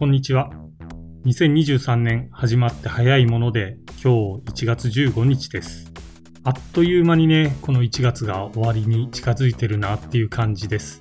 [0.00, 0.48] こんにちは。
[1.26, 5.92] 2023年始まって早いもので、今日1月15日です。
[6.42, 11.00] あっという間にね、この1月が終わりに近づいてるなっていう感じです。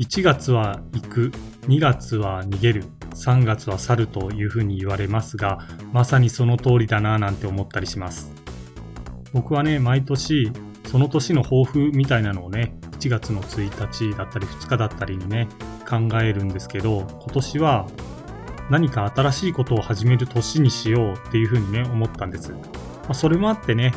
[0.00, 1.32] 1月は行く、
[1.68, 5.60] 2月は逃げる、3月は去るというふうに言われますが、
[5.92, 8.32] まさにその通りだななんて思ったりします。
[9.32, 10.50] 僕はね、毎年、
[10.88, 15.46] その年の抱負みたいなのをね、1月の1日だったり2日だったりにね、
[15.84, 17.86] 考えるんですけど、今年は
[18.70, 22.52] 何か新しいことを始める年にしようっていうふうにね、思ったんです。
[22.52, 22.58] ま
[23.10, 23.92] あ、それもあってね、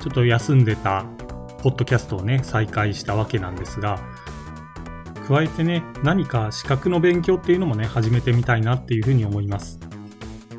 [0.00, 1.04] ちょっと休んでた
[1.62, 3.98] ポッドキャストをね、再開したわけなんですが、
[5.28, 9.78] 加えてね、何か資格の勉強っていうのもね、始めてみたいなっていうふうに思います。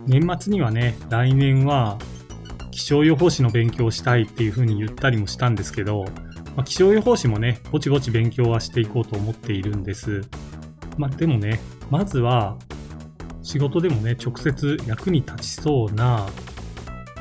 [0.08, 1.98] 年末にはね、来年は
[2.72, 6.06] 気象予報士の勉強をしたいっていうふうに言ったりもしたんですけど、
[6.56, 10.22] まあ、気象予報士もね、ぼちぼち勉強はしていこうと思っているんです。
[10.98, 12.58] まあ、でもね、まずは
[13.42, 16.28] 仕事でもね、直接役に立ちそうな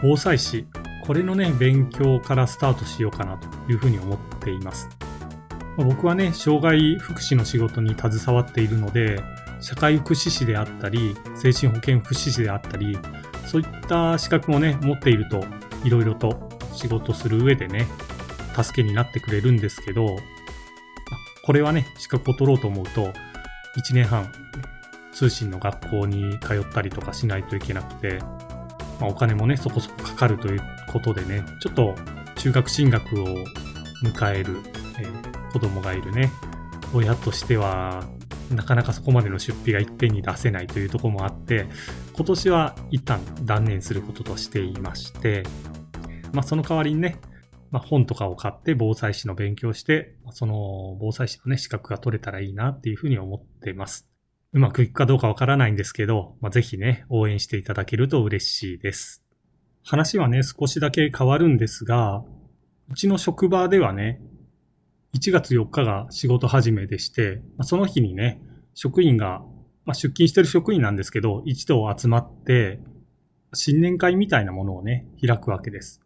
[0.03, 0.67] 防災士、
[1.07, 4.89] これのね、勉強からスタートしようかなというふうに思っています。
[5.77, 9.21] 僕はね、障害福祉の仕事に携わっているので、
[9.61, 12.99] 社会福祉士であったり、精神保健福祉士であったり、
[13.47, 15.45] そういった資格もね、持っていると、
[15.85, 17.87] いろいろと仕事する上でね、
[18.55, 20.19] 助けになってくれるんですけど、
[21.45, 23.13] これはね、資格を取ろうと思うと、
[23.77, 24.31] 1年半、
[25.13, 28.19] 通信の学校に通ったりとかしないといけなくて、
[29.01, 30.61] まあ、お金もね、そこそこかかるという
[30.93, 31.95] ことでね、ちょっと
[32.37, 33.27] 中学進学を
[34.03, 34.59] 迎える、
[34.99, 36.31] えー、子供がいるね、
[36.95, 38.05] 親としては、
[38.51, 41.67] なかなかそこまでの出費がいっぺんに出せないというとこもあって、
[42.15, 45.45] 今年は一旦断念することとしていまして、
[46.33, 47.19] まあその代わりにね、
[47.73, 54.07] まあ、本とかを買って防災士の勉強して、その防災士のね、資格が取れたらいいなっていうふうに思っています。
[54.53, 59.25] うまくいくかどうかわからないんですけど、まあ、ぜひね、応援していただけると嬉しいです。
[59.83, 62.23] 話はね、少しだけ変わるんですが、
[62.91, 64.21] うちの職場ではね、
[65.15, 68.43] 1月4日が仕事始めでして、その日にね、
[68.75, 69.43] 職員が、
[69.87, 72.81] まあ、出勤してる職員なんですけど、一度集まって、
[73.55, 76.02] 新年会みたいなものをね、開くわけです。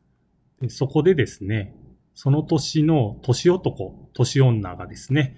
[0.60, 1.74] でそこでですね、
[2.14, 5.36] その年の年男、年女がですね、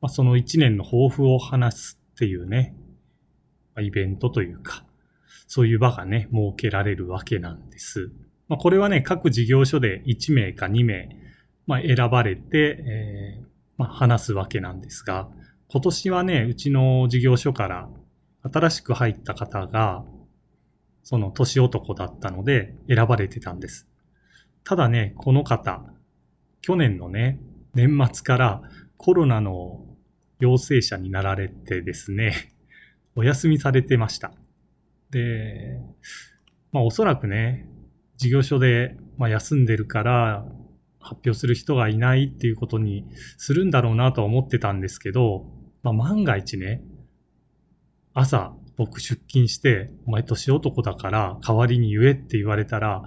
[0.00, 2.74] まあ、その1年の抱負を話すっていうね、
[3.74, 4.84] まあ、イベントというか、
[5.46, 8.10] そういう場がね、設けられるわけなんです。
[8.48, 11.08] まあ、これはね、各事業所で1名か2名、
[11.66, 13.46] まあ、選ばれて、えー
[13.76, 15.28] まあ、話すわけなんですが、
[15.68, 17.88] 今年はね、うちの事業所から
[18.42, 20.04] 新しく入った方が、
[21.02, 23.86] その年男だったので選ばれてたんです。
[24.66, 25.84] ただね、この方、
[26.60, 27.38] 去年のね、
[27.74, 28.62] 年末から
[28.96, 29.86] コロナの
[30.40, 32.52] 陽性者になられてですね、
[33.14, 34.32] お休みされてました。
[35.10, 35.80] で、
[36.72, 37.68] まあおそらくね、
[38.16, 40.44] 事業所で、まあ、休んでるから
[40.98, 43.06] 発表する人がいないっていうことに
[43.38, 45.46] するんだろうなとは思ってたんですけど、
[45.84, 46.82] まあ、万が一ね、
[48.14, 53.04] 朝僕出勤して、お前年男だから代わりに言えって言われたら、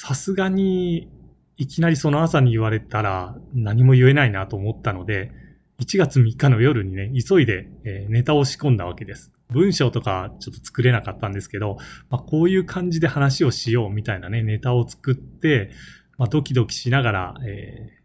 [0.00, 1.08] さすがに、
[1.56, 5.32] いきなりその朝に言われたら何も言えないなと思ったので、
[5.80, 9.32] 1月3日の夜にね、急いで、えネタを仕込んだわけです。
[9.50, 11.78] 文章とかちょっと作れなかったんですけど、
[12.10, 15.72] まあ、こういう感じで話をしようみたいなね、ネタを作って、
[16.16, 18.02] まあ、ドキドキしながら、えー、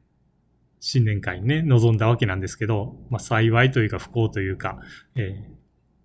[0.79, 4.79] 新年会にね、臨んだわけなんですけど、まあ、幸いというか不幸というか、
[5.13, 5.53] えー、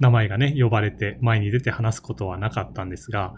[0.01, 3.33] 名前がね、呼ばれて前に出て話すことはなかったんですが、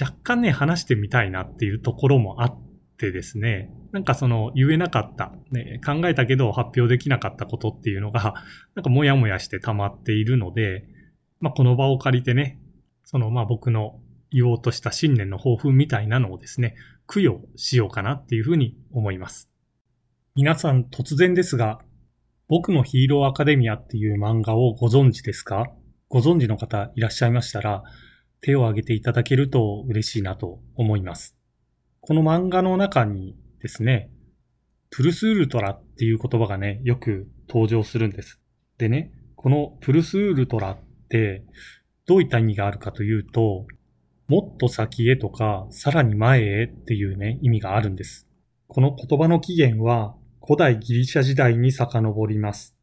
[0.00, 2.58] 若干ね、話してみたいなっていうところもあっ
[2.98, 8.34] てですね、なんかその言えなかった、ね、考えたけど発表できなかったことっていうのが、
[8.74, 10.86] なんかもやもやして溜まっているので、
[11.40, 12.60] まあこの場を借りてね、
[13.04, 14.00] そのまあ僕の
[14.30, 16.74] 言おうとした新年の抱負みたいなのをですね、
[17.06, 19.50] 供養しようかなっていうふうに思います。
[20.34, 21.80] 皆さん突然ですが、
[22.48, 25.66] 僕のヒーローアカデミアっていう漫画をご存知ですか？
[26.08, 27.82] ご存知の方いらっしゃいましたら、
[28.44, 31.34] 手を挙げていただけると嬉しいなと思います。
[32.02, 34.10] この漫画の中にですね、
[34.90, 38.38] プルスウルトラっていう言葉がね、よく登場するんです。
[38.76, 41.42] でね、このプルスウルトラって
[42.06, 43.66] どういった意味があるかというと、
[44.28, 48.28] もっと先へとか、さらに前へっていうね、意味があるんです。
[48.68, 52.76] この言葉の起源は古代ギリシャ時代に遡ります。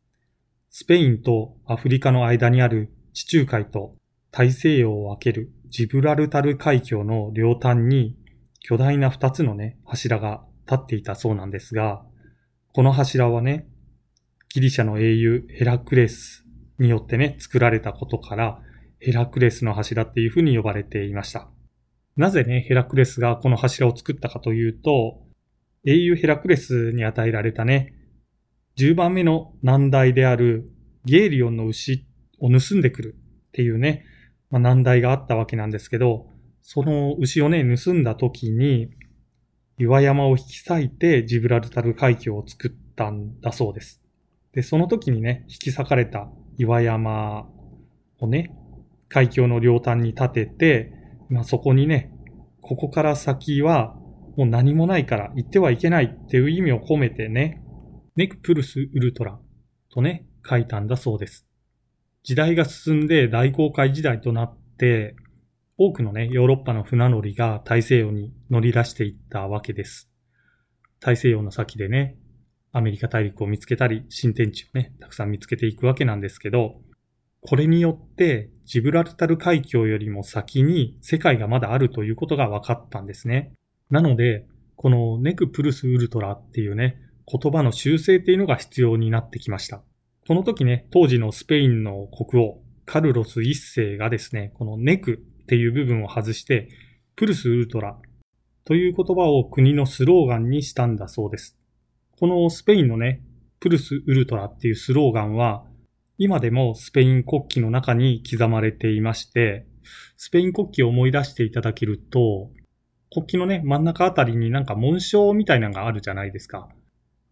[0.72, 3.94] スペインとアフリカの間にある地中海と
[4.32, 8.18] 大西洋を分けるジブラルタル海峡の両端に
[8.62, 12.04] 巨大な二つのね、柱が立っていたそうなんですが、
[12.74, 13.68] この柱はね、
[14.50, 16.46] ギリシャの英雄ヘラクレス
[16.80, 18.62] によってね、作られたことから、
[19.00, 21.50] ヘラクレスの柱っていうふうに呼ばれていました。
[22.16, 25.22] なぜね、ヘラクレスがこの柱を作ったかというと、
[25.86, 27.94] 英雄ヘラクレスに与えられたね、
[28.78, 30.72] 10番目の難題である
[31.04, 32.06] ゲーリオンの牛
[32.40, 33.16] を盗んでくる
[33.50, 34.06] っていうね、
[34.52, 36.28] まあ、難題があったわけなんですけど、
[36.62, 38.92] その牛をね、盗んだ時に、
[39.78, 44.02] 岩山を引き裂いてジブラルタル海峡を作ったんだそうです。
[44.54, 47.50] で、その時にね、引き裂かれた岩山
[48.20, 48.56] をね、
[49.10, 50.94] 海峡の両端に立てて、
[51.30, 52.14] まあ、そこにね、
[52.62, 53.96] ここから先は
[54.38, 57.64] もう何もないから行ってはいけないっていう意味を込めてね、
[58.16, 59.40] ネクプルスウルトラ
[59.90, 61.48] とね、書いたんだそうです。
[62.24, 65.16] 時代が進んで大航海時代となって、
[65.78, 70.12] 多くのね、ヨーロッパの船乗りが大西洋に乗り出していったわけです。
[71.00, 72.18] 大西洋の先でね、
[72.72, 76.82] アメリカ大陸を見つけたり、新天地をね、たくさん見つけていくわけなんですけど、
[77.42, 83.54] これによってジブラルタル海峡よりも先に世界がまだあるということが分かったんですね。
[83.90, 84.46] なので、
[84.76, 89.84] このネクプルスウルトラっていうね、言葉の修正っていうのが必要になってきました。
[90.32, 96.70] この時ね、当時のスペインの国王、カルロス一世がですね、このネクっていう部分を外して、
[97.18, 97.98] プルスウルトラ
[98.64, 101.60] という言葉を国のスローガンにしたんだそうです。
[102.18, 103.22] このスペインのね、
[103.60, 105.66] プルスウルトラっていうスローガンは、
[106.18, 109.66] 今でもスペイン国旗の中に刻まれていまして、
[110.16, 112.52] スペイン国旗を思い出していただけると、
[113.12, 116.70] 国旗のね、真ん中あたりになんか紋章みたいなのがあるじゃないですか。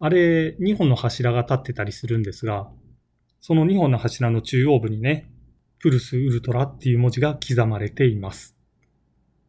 [0.00, 2.70] あれ、2本の柱が立ってたりするんですが、
[3.40, 5.30] その2本の柱の中央部にね、
[5.78, 8.54] プルスウルトラっていう文字が刻まれています。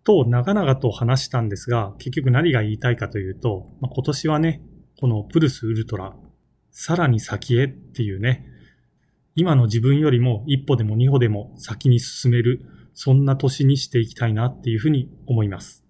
[0.04, 4.62] と、長々と話したんですが、結局何が言いたいかというと、まあ、今年はね、
[5.00, 6.16] このプルスウルトラ、
[6.72, 8.48] さらに先へっていうね、
[9.36, 12.62] 今の自分よりも一歩でも二歩でも先に進める、
[12.94, 15.84] そんな年にしていきたいなっていうふうに思います。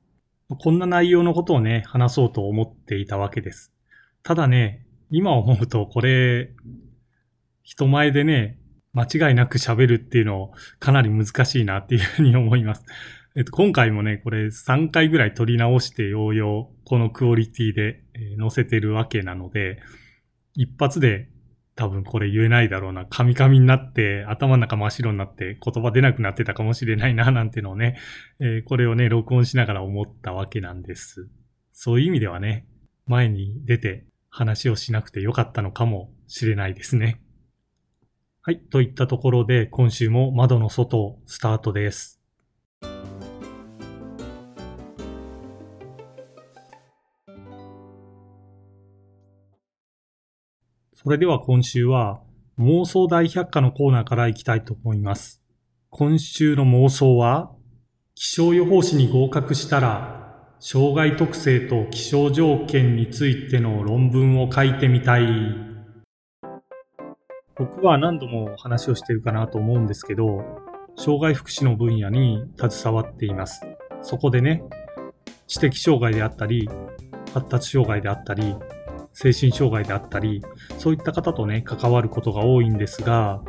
[0.59, 3.71] こんな内容のことをね、話そうと思っていたわけです。
[4.23, 6.53] ただね、今思うとこれ、
[7.71, 8.57] 人前でね、
[8.91, 12.83] 間違いなく喋るっていうのをかなり難しいなっていうふうに思います。
[13.33, 19.79] えっと、今回もね、これ3回ぐらい撮り直してようようこのクオリティで、え載せてるわけなので、
[20.53, 21.29] 一発で
[21.75, 23.05] 多分これ言えないだろうな。
[23.05, 27.95] カミカミになって、頭の中真っ白になって言葉出なくなってたかもしれないな、なんてのをね、
[28.41, 31.29] えー、これをね、録音しながら思ったわけなんです。
[31.71, 32.67] そういう意味ではね、
[33.05, 37.21] 前に出て話をしなくてよかったのかもしれないですね。
[38.43, 38.59] はい。
[38.59, 42.19] といったところで、今週も窓の外スタートです。
[50.95, 52.23] それでは今週は
[52.57, 55.43] 妄想大百科のコーナーから行きたいと思います。
[55.91, 57.51] 今週の妄想は
[58.15, 65.70] 気象予報士に合格したら障害特性と気象条件についての論文を書いてみたい。
[67.61, 70.43] 僕は何度も話をしてるかなと思うんですけど、
[70.97, 73.61] 障害福祉の分野に携わっています。
[74.01, 74.63] そこでね、
[75.45, 76.67] 知的障害であったり、
[77.35, 78.55] 発達障害であったり、
[79.13, 80.41] 精神障害であったり、
[80.79, 83.43] そういった方とね、関わることが多いんですが、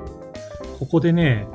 [0.79, 1.49] ここでね、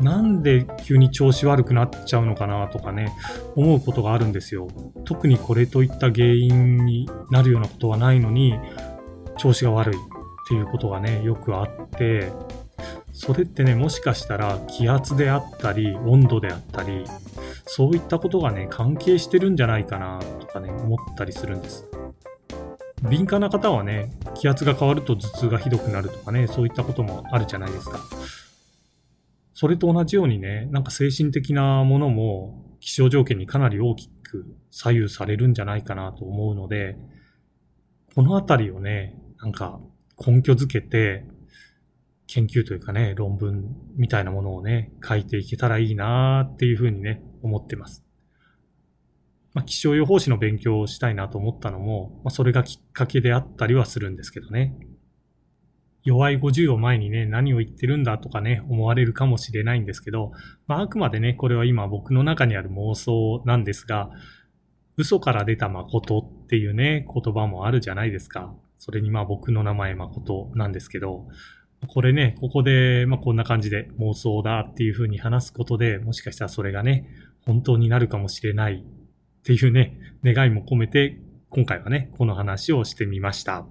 [0.00, 3.12] なんで急に調子悪くなっちゃうのかなとかね、
[3.56, 4.68] 思うことがあるんですよ。
[5.04, 8.54] 特にこれといった原因になるようなことはないのに、
[9.36, 9.98] 調子が悪いっ
[10.48, 12.32] ていうことがね、よくあって、
[13.12, 17.04] それってね、もしかしたら気圧であったり、温度であったり、
[17.66, 21.86] そういったことがね、関係してるんじゃないかなとかね、思ったりするんです。
[23.08, 28.00] 敏感な方はね、気圧が変わると頭痛がひどくなるとかね、そういったこともあるじゃないですか。
[29.54, 36.96] それと同じようにね、なんか精神的なものも気象条件にかなり大きく左右されるんじゃないかなと思うので、
[38.14, 39.80] このあたりをね、なんか
[40.24, 41.24] 根拠づけて、
[42.28, 48.04] 研究というかね、論文みたいなものをね、書いていけたらいいなーっていうふうにね、思ってます。
[49.54, 54.76] まあ、気象予報士の勉強をしたいなと思ったのも、まあ、それがきっかけであったりはするんですけどね。
[56.04, 60.32] 弱い50を前にね、何を言ってるんだとかね、思われるかもしれないんですけど、
[60.66, 64.10] まあ、あくまでね、これは今僕の中にある妄想なんですが、
[64.98, 68.54] 嘘から出た誠っていうね、言葉もあるじゃないですか。
[68.78, 71.26] それにまあ僕の名前誠なんですけど、
[71.86, 77.08] これね、ここで、まあこんな感じで妄想だっていうふうに話すことで、もしかしたらそれがね、
[77.46, 81.20] 本当になるかもしれないっていうね、願いも込めて、
[81.50, 83.66] 今回はね、この話をしてみました。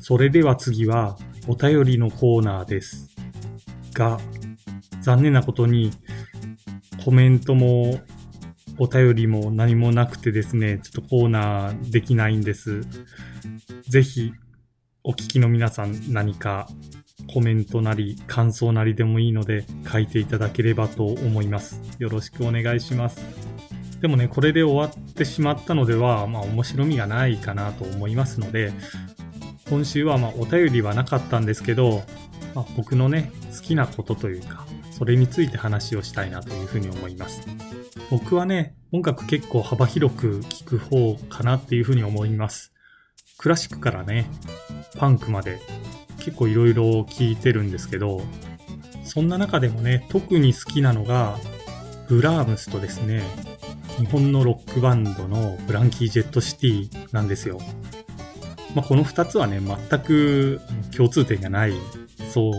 [0.00, 1.16] それでは次は
[1.48, 3.08] お便りのコーナーです。
[3.92, 4.18] が、
[5.00, 5.90] 残念なことに
[7.04, 8.00] コメントも
[8.78, 12.82] お便りも何もなくてですね、ちょっとコーナーできないんです。
[13.88, 14.32] ぜひ、
[15.02, 16.68] お聞きの皆さん何か
[17.32, 21.80] コメントなり感想なりでもいいので書いていただければと思います。
[21.98, 23.24] よろしくお願いします。
[24.00, 28.72] でもね、これで終わってしまったのでは、まあ面白みがないかなと思いますので、
[29.70, 32.02] 今週はまあお便りはなかったんですけど、
[32.54, 37.46] まあ、僕のね、好きなことというか、それについて話をしたいなというふうに思います。
[38.10, 42.72] 僕はね、音楽結構幅広く聴く方かなっていうふうに思います。
[43.38, 44.26] クラシックからね、
[44.96, 45.60] パンクまで
[46.18, 48.22] 結構いろいろ聴いてるんですけど、
[49.04, 51.36] そんな中でもね、特に好きなのが、
[52.08, 53.22] ブラームスとですね、
[53.98, 57.58] 日本のロックバンドのブランキー・ジェット・シティなんですよ。
[58.74, 60.60] まあ、この2つはね、全く
[60.96, 61.72] 共通点がない、
[62.30, 62.52] そう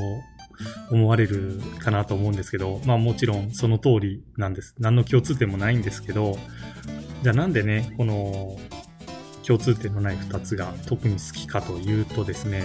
[0.91, 4.75] 思われるかなと思うんですけど、まあもちろんその通りなんです。
[4.79, 6.37] 何の共通点もないんですけど、
[7.23, 8.57] じゃあなんでね、この
[9.45, 12.63] 共通点のない2つが特に好きかというとですね、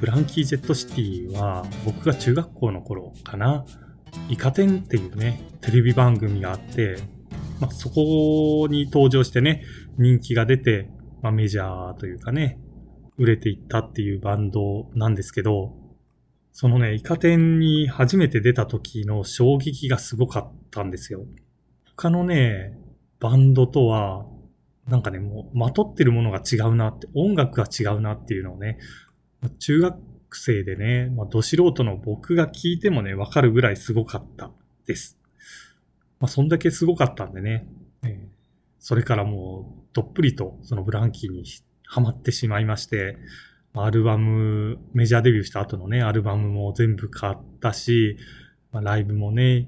[0.00, 3.64] ブランキー・ジェット・シティは僕が中学校の頃かな、
[4.28, 6.96] イカ天っていうね、テレビ番組があって、
[7.60, 9.62] まあ、そこに登場してね、
[9.98, 10.90] 人気が出て、
[11.22, 12.58] まあ、メジャーというかね、
[13.16, 15.72] 売れていったっていうバンドなんですけど、
[16.52, 21.24] そのね、イカ天に初めて出た時の衝撃がすごかったんですよ。
[21.96, 22.78] 他のね、
[23.20, 24.26] バンドとは、
[24.86, 28.78] なんかね、もう、まとってるものが違うなって、音楽が違うなっていうのをね、
[29.58, 29.98] 中学
[30.32, 34.50] 生でね、まあ、ど素人の僕が聞いてもね、わかるぐらいすごかった
[34.86, 35.18] です。
[36.20, 37.66] まあ、そんだけすごかったんでね、
[38.04, 38.42] えー
[38.82, 41.44] それからもう、どっぷりとそのブランキーに
[41.84, 43.16] ハマってしまいまして、
[43.74, 48.18] アルバム、メジャーデビューした後のね、アルバムも全部買ったし、
[48.70, 49.66] まあ、ライブもね、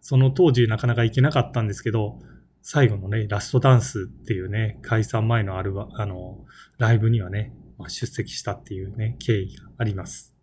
[0.00, 2.18] その当時なかなか行けなかったんですけど、
[2.60, 6.44] 最後のね、ラストダンスっていうね、解散前のアルバ、あの、
[6.76, 10.34] ライブにはね、まあ、出席したっていうね、経緯があります。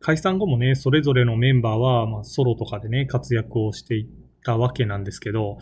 [0.00, 4.06] 解散後もね、それぞれのメンバーは、まあ、ソロとかでね、活躍をしていっ
[4.44, 5.58] たわけなんですけど、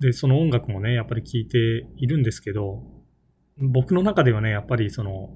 [0.00, 2.82] で、その音楽もね、やっぱり聴いているんですけど、
[3.58, 5.30] 僕の中ではね、やっぱりその、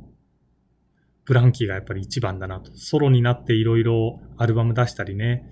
[1.26, 2.70] ブランキーがやっぱり一番だなと。
[2.76, 5.50] ソロになっていろいろアルバム出したりね、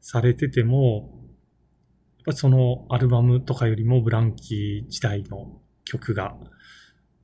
[0.00, 1.12] されてても、
[2.18, 6.36] やっぱそのアルバムとかよりもブランキー時代の曲が、やっ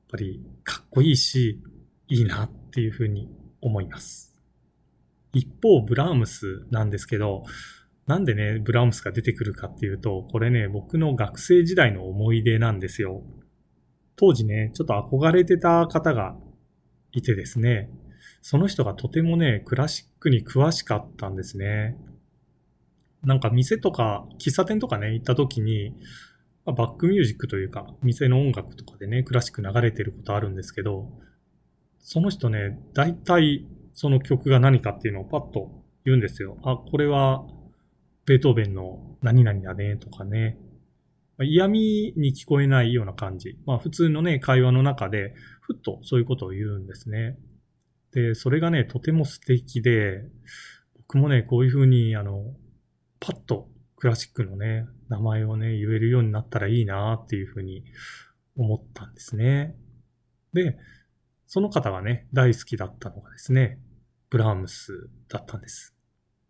[0.09, 1.61] ぱりかっこいいし、
[2.07, 3.29] いいなっていうふうに
[3.61, 4.35] 思います。
[5.33, 7.43] 一方、ブラームスなんですけど、
[8.07, 13.21] なんでね、ブラームスが出てくるかっていうと、これね、僕の学生時代の思い出なんですよ。
[14.15, 16.37] 当時ね、ちょっと憧れてた方が
[17.13, 17.89] いてですね、
[18.41, 21.97] その人がとてもね、クラシックに詳しかったんですね。
[23.23, 25.95] なんか店とか、喫茶店とかね、行った時に、
[26.65, 31.07] まバックミュージックというか、店の音楽とかでね、クラシック流れてることあるんですけど、
[31.99, 36.57] その人ね、大体その曲が何かっていうのをパッと言うんですよ。
[36.63, 37.45] あ、これは
[38.25, 40.57] ベートーベンの何々だねとかね。
[41.41, 43.57] ま嫌味に聞こえないような感じ。
[43.65, 47.37] まあ普通のね、会話の中で、ふっとそういうことを言うんですね。
[48.13, 50.23] で、それがね、とても素敵で、
[50.97, 52.53] 僕もね、こういうふうに、あの、
[53.19, 57.85] パッとクラシックのね、名前をね、言えるようになったらいいなっていうふうに
[58.55, 59.75] 思ったんですね。
[60.53, 60.77] で、
[61.47, 63.79] その方がね、大好きだったのがですね、
[64.29, 65.95] ブラームスだったんです。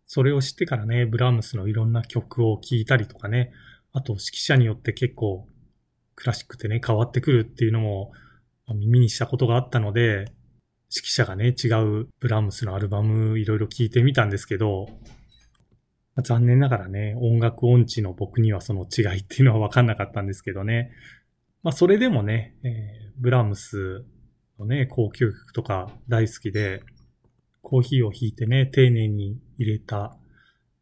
[0.06, 3.52] それを知ってからね、ブラームスのいろんな曲を聴いたりとかね、
[3.92, 5.46] あと指揮者によって結構
[6.14, 8.12] クラシックってね、変わってくるっていうのも
[8.68, 10.26] 耳にしたことがあったので、
[10.94, 11.68] 指揮者がね、違
[12.02, 14.88] うブラームスのアルバムいろいろ聴いてみたんですけど、
[16.22, 20.90] 残念ながらね、音楽音痴の僕にはその違いっていうのは分かんなかったんですけどね。
[21.62, 24.04] まあそれでもね、えーブラームス
[24.58, 26.82] のね、交響曲とか大好きで、
[27.62, 30.16] コーヒーをひいてね、丁寧に入れた、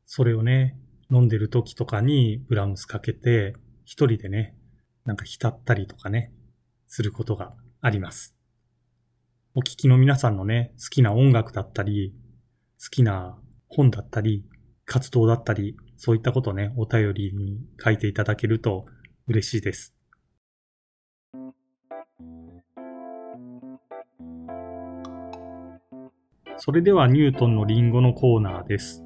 [0.07, 0.79] それをね、
[1.11, 4.55] 飲んでる時とかにブラームスかけて、一人でね、
[5.05, 6.33] なんか浸ったりとかね、
[6.87, 8.37] することがあります。
[9.55, 12.15] お聞きの皆さんのね、好きな音楽だったり、
[12.81, 13.37] 好きな
[13.69, 14.45] 本だったり、
[14.85, 18.87] 活動だったり、そういったことをね、お便りに書いていただけると
[19.27, 19.95] 嬉しいです。
[26.59, 29.03] それではニュートンのリンゴのコーナーです。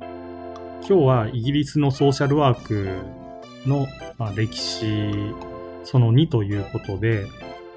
[0.87, 2.99] 今日はイギリスのソーシャルワーク
[3.67, 3.87] の、
[4.19, 5.11] まあ、歴史
[5.83, 7.27] その2ということで、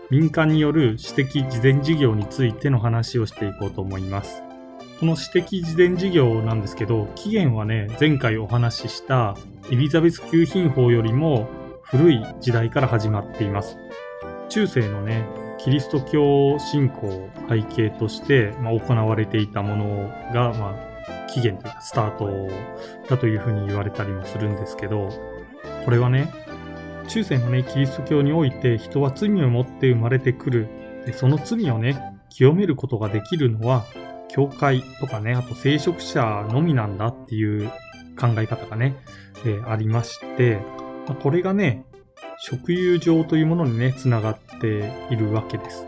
[0.09, 4.43] 民間による私的事前事業についての話をしていこうと思います。
[4.99, 9.37] この私的事前事業なんですけど、期限はね、前回お話しした
[9.71, 11.47] エリザベス級品法よりも
[11.83, 13.77] 古い時代から始まっています。
[14.49, 15.25] 中世のね、
[15.59, 20.86] キリスト教信仰を背景として、まあ、行われていたものが、まあ、
[21.27, 22.49] 起源というかスタート
[23.09, 25.09] だというふうに言われたりもするんですけど、
[25.85, 26.31] これはね、
[27.07, 30.67] 中世のね、キリスト教において人は罪を持って生まれてくる。
[31.05, 33.85] でその罪をね、清めることができるのは、
[34.29, 37.69] 教会とかね、あと聖職者のみなんだっていう
[38.19, 38.95] 考え方がね、
[39.45, 40.59] えー、ありまして、
[41.07, 41.85] まあ、これがね、
[42.39, 45.87] 食友情というものにね、つながっているわけです。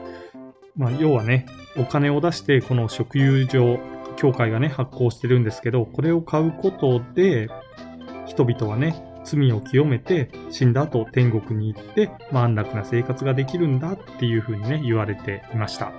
[0.75, 1.45] まあ、要はね、
[1.77, 3.77] お金を出してこの食友情、
[4.19, 7.47] 教会がね、発行してるんですけど、これを買うことで、
[8.27, 15.93] 人々はね、罪を清めて死んだ後天国に行って、まあ、安楽な生活ができるんだっていうふうにね、言われていました。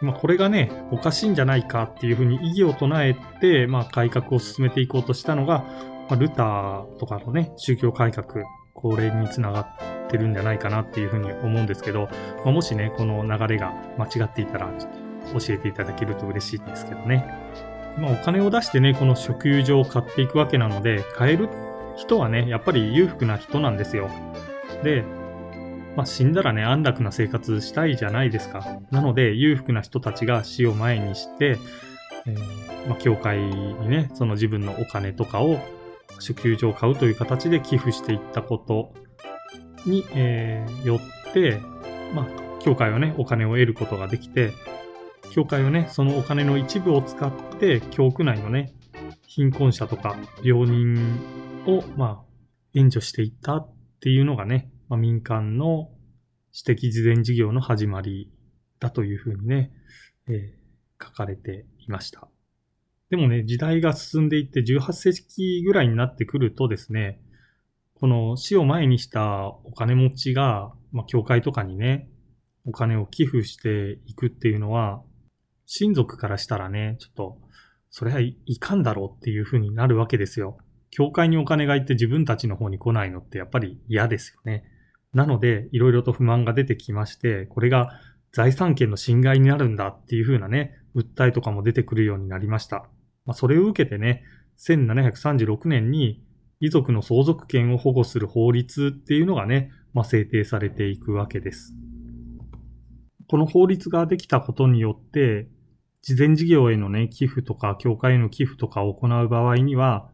[0.00, 5.64] まあ、これがね、おかしいんじゃないかっていうふうに異議を唱えて、まあ、改革を進めていこうとしたのが、
[6.08, 8.44] まあ、ルターとかのね、宗教改革、
[8.74, 12.08] これにつながってるんじゃないかなっていうふうに思うんですけど、
[12.44, 14.70] まあ、もしね、この流れが間違っていたら、
[15.32, 17.26] 教えていただけると嬉しいんですけどね。
[17.98, 21.48] まあ、お金を出してね、この食友情を買っていくわけなので、買える
[21.96, 24.10] 人はね、やっぱり裕福な人なんですよ。
[24.82, 25.04] で、
[25.96, 28.80] まあ、死んだらね、安楽な生活したいじゃないですか。
[28.90, 31.56] なので、裕福な人たちが死を前にして、
[32.26, 35.58] えー、まあ、教会にね、その自分のお金とかを、
[36.18, 38.92] 祝給所を買うという形で寄付していったこと
[39.86, 41.60] に、えー、よって、
[42.14, 42.26] まあ、
[42.62, 44.52] 教会はね、お金を得ることができて、
[45.36, 48.72] 教会はね、そのお金の一部を使って、教区内のね、
[49.26, 51.20] 貧困者とか病人
[51.66, 52.24] を、まあ、
[52.72, 55.90] 援助していったっていうのがね、まあ、民間の
[56.52, 58.32] 私的事前事業の始まり
[58.80, 59.72] だというふうにね、
[60.26, 62.28] えー、書かれていました。
[63.10, 67.20] でもね、時代が進んでいって18世紀ぐらいになってくるとですね、
[67.92, 72.08] この死を前にしたお金持ちが、まあ、教会とかにね、
[72.64, 75.02] お金を寄付していくっていうのは、
[75.66, 77.38] 親族からしたらね、ちょっと、
[77.90, 80.58] それはいかんだろうっていうふうになるわけですよ。
[80.90, 84.64] 教会にお金が行って自分たちの方に来ないのってやっぱり嫌ですよね。
[85.12, 88.00] なので、いろいろと不満が出てきまして、これが
[88.32, 92.88] 財産権の侵害になるんだっていうふうなね、訴えとかも出てくるようになりました。
[93.24, 94.22] まあ、それを受けてね、
[94.58, 96.22] 1736年に
[96.60, 101.74] 遺族の相続権を保護する法律っていうのがね、まあ、制定されていくわけです。
[103.28, 105.48] この法律ができたことによって、
[106.06, 110.08] 事前事業へのね、寄付とか、教会への寄付とかを行う場合には、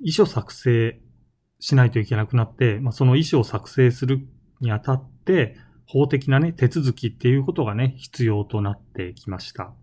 [0.00, 0.98] 遺書作成
[1.58, 4.26] しないといけなくなって、まあ、その遺書を作成する
[4.62, 9.74] にあたって、法的なね、手続きっていうことがね、必要となってきました。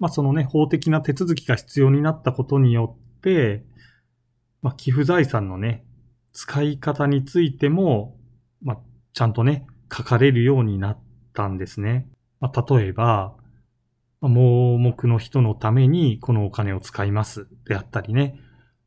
[0.00, 3.64] まあ、そのね、法的な手続きが必要になったことによって、
[4.62, 5.84] まあ、寄付財産のね、
[6.32, 8.16] 使い方についても、
[8.60, 8.78] まあ、
[9.12, 9.64] ちゃんとね、
[9.96, 10.98] 書かれるようになっ
[11.34, 12.08] たんですね。
[12.40, 13.36] まあ、例えば、
[14.28, 18.38] 盲目の人のためにこのお金を使いますであったりね、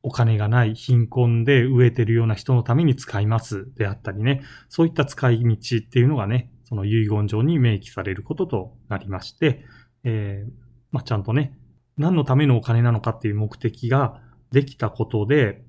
[0.04, 9.66] お金がない貧困で飢えてるような人のために使いますであったりね、そういった使い道っていうのがね、その遺言状に明記されることとなりまして、
[10.04, 10.52] えー、
[10.92, 11.58] まあ、ちゃんとね、
[11.98, 14.22] 何のためのお金なのかっていう目的が
[14.52, 15.64] できたことで、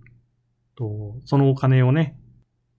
[0.76, 2.18] とそのお金をね、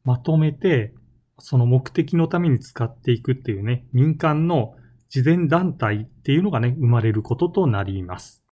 [0.03, 0.93] まとめて、
[1.39, 4.75] その目的のために使っていくっていうね、民間の
[5.09, 8.43] 慈善団体っていうのがね、生まれることとなります。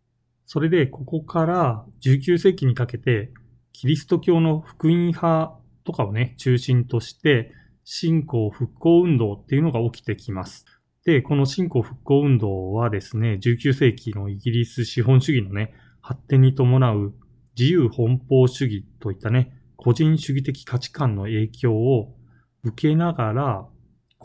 [0.45, 3.31] それで、ここから19世紀にかけて、
[3.73, 7.51] キリスト教の福音派とかをね、中心として、
[7.83, 10.65] 信仰復興運動っていうのが起きてきます。
[11.05, 17.13] で、この信仰復興運動はですね、19世紀のイギリス資本主義のね、発展に伴う
[17.57, 22.15] 自由奔放主義といったね、個人主義的価値観の影響を
[22.63, 23.67] 受けながら、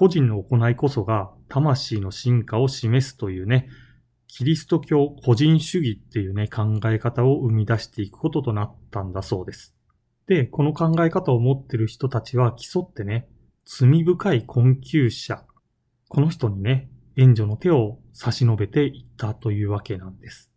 [0.01, 3.69] 個人の行いこそが魂の進化を示すというね、
[4.29, 9.77] キリスト教個人主義っていうね、考え方を生み出していくこととなったんだそうです。
[10.27, 13.29] で、この考え方を持ってる人たちは競ってね、
[13.67, 15.45] 罪深い困窮者、
[16.09, 20.51] この人にね、援助の手を差し伸べていったというわけなんです。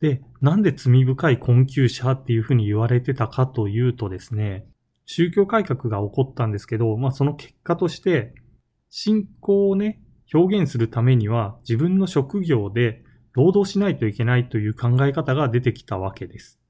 [0.00, 4.66] で、なんで罪深い困窮者っていうふうに言われてたかというとですね、
[5.04, 8.32] 宗教改革が起こったんですけど、まあその結果として、
[8.96, 10.00] 信仰をね、
[10.32, 13.02] 表現するためには自分の職業で
[13.32, 16.60] 労働しないといけないという考え方が出てきたわけです。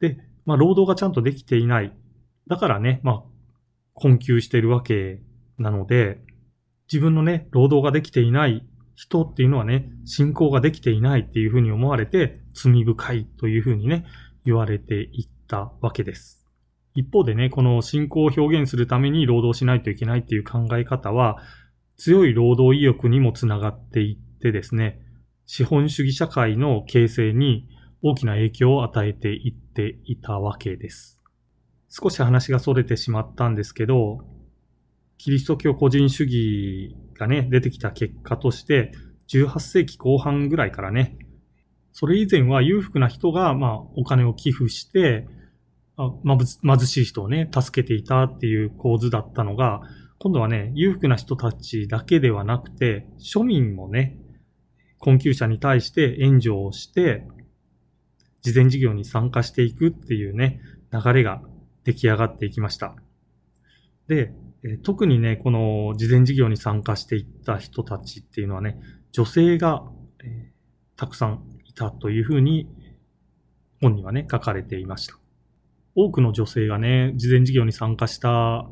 [0.00, 1.96] で、まあ、労働がちゃんとできていない。
[2.46, 3.22] だからね、まあ、
[3.94, 5.22] 困窮しているわけ
[5.56, 6.20] なので、
[6.92, 14.04] 自分のね、労働ができていない人っていうのはね、信仰ができていないっていうふうに思われて、罪深いというふうにね、
[14.44, 16.39] 言われていったわけです。
[16.94, 21.38] 一方でね、この信仰を表現するために労働しないといけないっていう考え方は、
[21.96, 25.00] 強い労働意欲にもつながっていってですね、
[25.46, 27.68] 資本主義社会の形成に
[28.02, 31.20] 大きな影響を与えていっていたわけです。
[31.88, 34.18] 少し話が逸れてしまったんですけど、
[35.18, 38.92] キリスト教個人主義がね、出てきた結果として、
[39.28, 41.18] 18世紀後半ぐらいからね、
[41.92, 45.26] それ以前は裕福な人が、まあ、お金を寄付して、
[46.22, 49.82] ま、貧しい人をね、助けていたっていう構図だったのが、
[50.18, 54.18] 今度はね、裕福な人たちだけではなくて、庶民もね、
[54.98, 57.26] 困窮者に対して援助をして、
[58.42, 60.60] 事前事業に参加していくっていうね、
[60.92, 61.42] 流れが
[61.84, 62.94] 出来上がっていきました。
[64.08, 64.32] で、
[64.82, 68.78] 特にね、この事前事業に参加していった人たちっていうのはね、
[69.12, 69.84] 女性が、
[70.22, 72.68] えー、たくさんいたというふうに
[73.80, 75.19] 本にはね、書かれていました。
[76.04, 78.66] 多くの女性がね、事前事業に参加した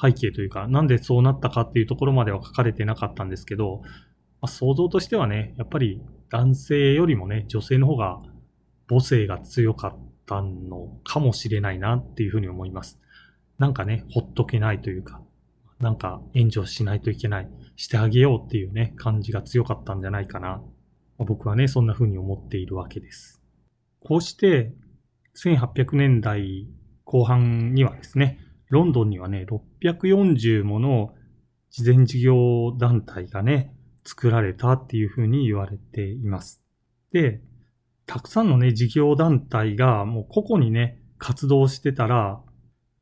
[0.00, 3.90] 背景というか、なんでそうなったかっていうところまでは書かれてなかったんですけど、ま
[4.42, 8.20] あ、想像としてはね、やっぱり男性よりもね、女性の方が
[8.88, 13.00] 母性が強かったのかもしれないなっていうふうに思います。
[13.58, 15.20] なんかね、ほっとけないというか、
[15.80, 20.62] なんか援助しないといけない、してあげようっていうね、感じが強かったんじゃないかな。
[21.18, 23.42] 僕はね、そんな風に思っているわけです。
[24.00, 24.72] こうして、
[25.44, 26.66] 1800年代
[27.04, 29.46] 後半にはですね、ロンドンにはね、
[29.82, 31.14] 640もの
[31.70, 33.74] 事前事業団体がね、
[34.04, 36.62] 作られたっていう風に言われています。
[37.12, 37.40] で、
[38.06, 42.40] たくさんのね、事業団体がもう個々にね、活動してたら、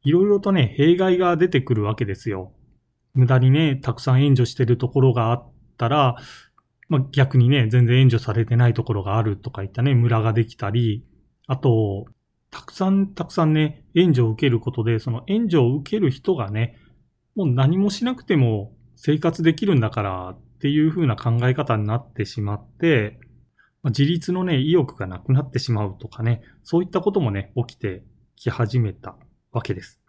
[0.03, 2.53] いろいろとね、弊害が出てくるわけですよ。
[3.15, 6.17] 無駄にね、たくさん援助してるところがあったら、
[6.89, 11.05] まあ、逆にね、全然援助されてないところがあるとかいったね、村ができたり、
[11.47, 12.07] あと、
[12.57, 16.79] たくさんたくさんね、援助を受けることで、その援助を受ける人がね、
[17.35, 23.21] もう何もしなくても生活できるんだからっていう風な考え方になってしまって、
[23.85, 28.05] 自立のね、意欲がなくなってしまうとかね、そういったこともね、起きて
[28.37, 29.19] き始めた
[29.53, 30.01] わけです。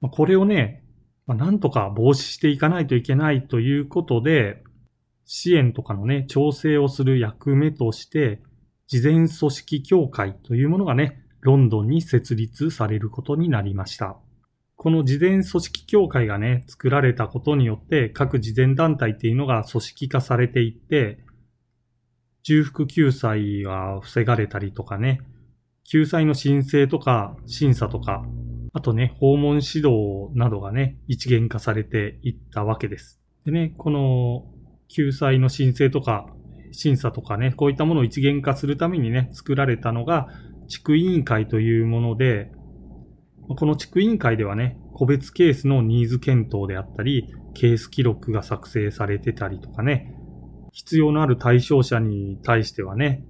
[0.00, 0.84] これをね、
[1.26, 4.64] なんとか防止していかないといけないということで、
[5.26, 8.40] 支援とかのね、調整をする役目として、
[8.86, 14.16] 事前組織協会というものがね、ロンドンに設立されることになりました。
[14.76, 21.18] この事前組織協会がね、作られたことによって、各事前団体っていうのが組織化されていって、
[22.44, 25.20] 重複救済が防がれたりとかね、
[25.84, 28.24] 救済の申請とか審査とか、
[28.72, 33.20] あとね、訪問指導などがね、一元化されていったわけです。
[33.44, 34.46] でね、この
[34.88, 36.26] 救済の申請とか
[36.72, 40.28] 審査とかね、こういったものを一元化するためにね、作られたのが
[40.68, 42.50] 地区委員会というもので、
[43.48, 50.14] この地区委員会ではね、個別ケースのニーズ検討であったり、ケース記録が作成されてたりとかね、
[50.72, 53.24] 必要のある対象者に対してはね、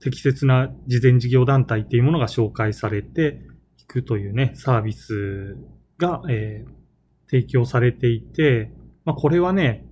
[0.00, 3.40] 適切な事前事業団体っていうものが紹介されて
[3.78, 5.56] いくというね、サービス
[5.98, 8.70] が、えー、提供されていて、
[9.04, 9.86] まあ、これはね、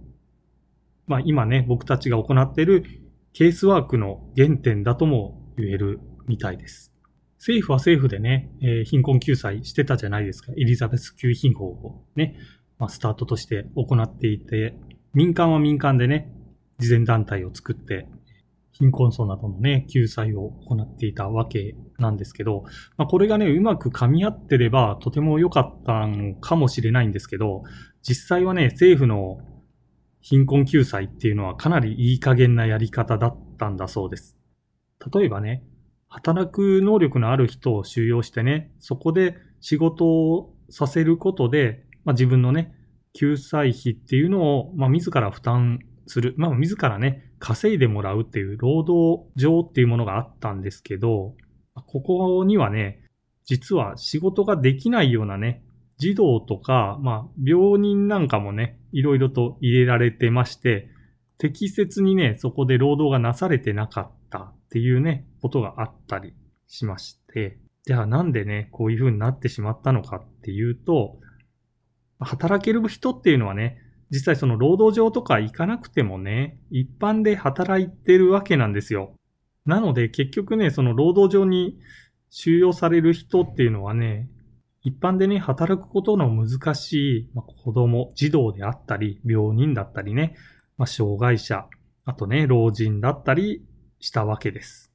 [1.06, 2.84] まあ、今ね、僕たちが行っている
[3.32, 6.00] ケースワークの原点だとも言える
[6.32, 6.92] みたいです。
[7.36, 10.52] 政府は政府でね、えー、貧困救済してたじゃないですか。
[10.52, 12.36] エリザベス級貧法をね、
[12.78, 14.74] まあ、スタートとして行っていて、
[15.12, 16.32] 民間は民間でね、
[16.78, 18.08] 慈善団体を作って、
[18.72, 22.64] 貧困層などのね、救済を行っていたわけなんですけど、
[22.96, 27.64] まあ、これがね、うまく噛み合ってればとても良かったのかもしれないんですけど、
[28.02, 29.38] 実際はね、政府の
[30.20, 34.38] 貧困救済っていうのはかなりいい加減なやり方だったんだそうです。
[35.12, 35.64] 例えばね、
[36.12, 42.74] 働く能力のある人を収容してね、そこで仕事をさせることで、まあ、自分のね、
[43.14, 46.34] 救済費っていうのを、まあ、自ら負担する。
[46.36, 51.34] まあ、自らね、稼いでもらうっていう労働上っていうものがあったんですけど、
[51.86, 53.00] ここにはね、
[53.46, 55.64] 実は仕事ができないようなね、
[55.96, 60.88] 児童とか、まあ、病人なんかもね、いろいろと入れられてまして、
[61.38, 66.32] 適切にね、そこで労働がなされてなかったっていうね、ことがあったり
[66.66, 71.18] しまして、じゃあなんでね、こういう風になってしまったのかっていうと、
[72.18, 73.76] 働ける人っていうのはね、
[74.08, 79.14] 実際その労働上とか行かなくてもね、一般で働いてるわけなんですよ。
[79.66, 81.78] なので結局ね、その労働上に
[82.30, 84.30] 収容される人っていうのはね、
[84.80, 86.92] 一般でね、働くことの難し
[87.26, 90.34] い、まあ、子供、児童であったり、病人だったりね、
[90.78, 91.66] まあ、障害者、
[92.06, 93.62] あとね、老人だったり
[94.02, 94.92] したわけです。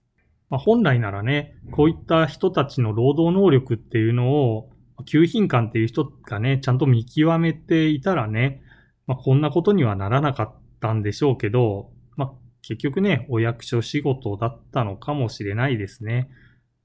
[0.49, 4.69] まあ、本来ならね、こういった人たちの労働能力っていうのを、
[5.05, 8.61] 給品官っていう人がね、ちゃんと見極めていたらね、
[9.07, 16.29] まあ、こんなことにはならなかったんでしょうけど、まあ、結局ね、お役所仕事だったのかもしれないですね。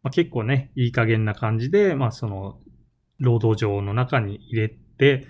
[0.03, 2.59] まあ、結構ね、いい加減な感じで、まあ、その、
[3.19, 5.27] 労働上の中に入れて、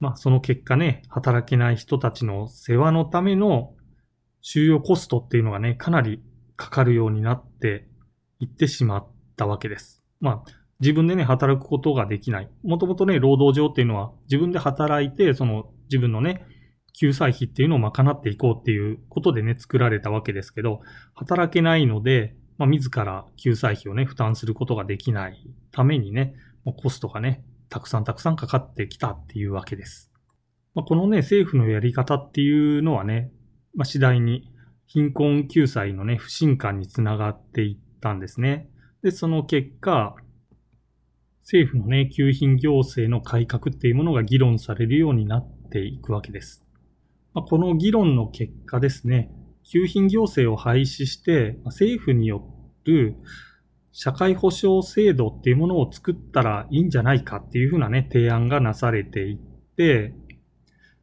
[0.00, 3.74] まあ、その結果ね、働けない人たちの世話のための
[4.50, 6.22] 収容コストっていうのがね、かなり
[6.56, 7.86] かかるようになって
[8.40, 9.06] いってしまっ
[9.36, 10.02] たわけです。
[10.20, 12.48] まあ、自分でね、働くことができない。
[12.62, 16.46] もともとね、労働上っていうのは自分で働いて、その自分のね、
[16.94, 20.80] 救済費っていうのを賄っていこうっていうことでね、作られたわけですけど、
[21.12, 26.32] 働けないので、まあ、自ら救済費をね、負担することができないためにね、
[26.78, 30.10] コストがね、たくさんたくさんかかってきたっていうわけです。
[30.74, 33.30] まあ、このね、政府のやり方っていうのはね、
[33.78, 34.52] まあ、次第に
[34.86, 38.68] 貧困救済のね、不信感につながっていったんですね。
[39.04, 40.16] で、その結果、
[41.42, 46.66] 政府のね、給品行政の改革っていうものが議論されるようになっていくわけです。
[47.34, 49.30] まあ、この議論の結果ですね、
[49.62, 52.42] 給品行政を廃止して、政府によ
[52.82, 53.14] る
[53.92, 59.38] 社会保障制度っていうものを作ったらいいんじゃないかっていうふうなね、提案がなされていっ
[59.76, 60.14] て、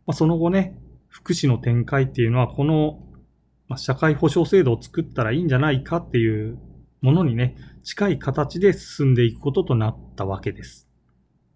[0.06, 0.78] まあ、その後ね、
[1.16, 3.00] 福祉の展開っていうのは、この、
[3.78, 6.60] 社会保障制度を作ったらいいんじゃないかっていう
[7.00, 10.90] ものにね、近い形で進んでいくこととなったわけです。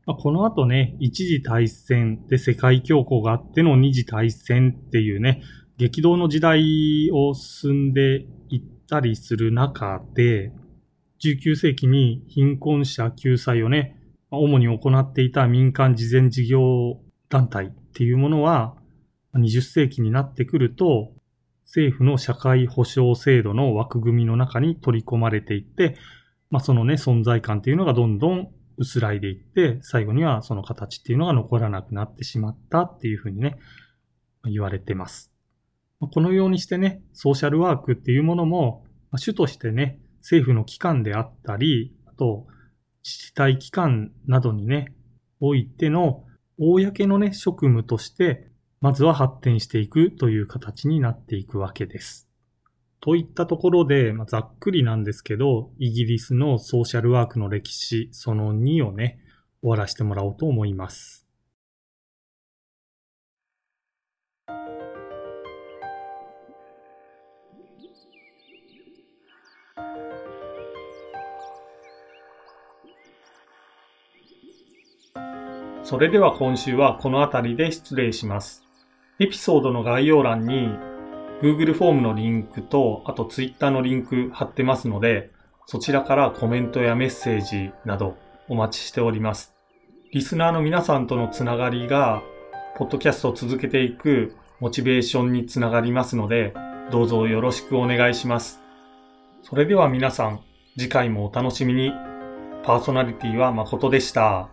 [0.06, 5.44] ま、この後ね、一次大戦で世界恐慌があっての二次大戦っていうね、
[5.78, 10.54] 激動の時代を進んでいったりする中で、
[11.22, 13.98] 19世紀に貧困者救済をね、
[14.32, 18.79] 主に行っていた民間事前事業団体っていうものは、
[19.36, 21.14] 20世紀になってくると、
[21.66, 25.96] 政府の社会保障制度の枠組みの中に取り込まれていって、
[26.50, 33.60] まあ、そのね、存在感っていうのがどんどん薄らいでいって、最後にはその形っていうのが残らなくなってしまったっていうふうにね、
[34.46, 35.32] 言われてます。
[36.00, 38.86] このようにしてね、ソーシャルワークっていうものも、
[39.18, 42.48] 主としてね、政府の機関であったり、あと、
[43.04, 44.94] 自治体機関などにね、
[45.40, 46.24] おいての、
[46.58, 48.50] 公のね、職務として、
[48.82, 52.30] まずは発展していくという形になっていくわけです。
[53.02, 59.20] といったところで、まあ、ざっくりなんですけど、イギリスのソーシャルワークの歴史その2をね、
[59.62, 61.26] 終わらせてもらおうと思います。
[75.84, 78.69] それでは今週はこの辺りで失礼します。
[79.20, 80.70] エピソードの概要欄に
[81.42, 85.32] Google フォームのリンクと、あと Twitter のリンク貼ってますので、
[85.66, 89.54] そちらからコメントやメッセージなどお待ちしております。
[90.12, 92.24] リスナーの皆さんとのつながりが、
[92.78, 96.54] ポッドキャストを続けていくモチベーションにつながりますので、
[96.90, 98.62] どうぞよろしくお願いします。
[99.44, 100.40] それでは皆さん、
[100.78, 101.92] 次回もお楽しみに。
[102.64, 104.50] パーソナリティは誠でした。